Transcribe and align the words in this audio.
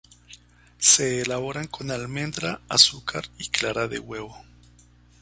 Se 0.79 1.21
elaboran 1.21 1.67
con 1.67 1.91
almendra, 1.91 2.61
azúcar 2.67 3.29
y 3.37 3.49
clara 3.49 3.87
de 3.87 3.99
huevo. 3.99 4.35